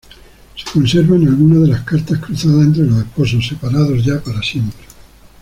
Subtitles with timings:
[0.55, 4.81] Se conservan algunas de las cartas cruzadas entre los esposos, separados ya para siempre.